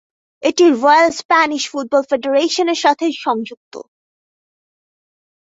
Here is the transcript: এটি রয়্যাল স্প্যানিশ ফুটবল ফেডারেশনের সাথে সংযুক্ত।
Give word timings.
এটি 0.43 0.65
রয়্যাল 0.75 1.09
স্প্যানিশ 1.19 1.63
ফুটবল 1.71 2.01
ফেডারেশনের 2.09 2.79
সাথে 2.83 3.05
সংযুক্ত। 3.23 3.73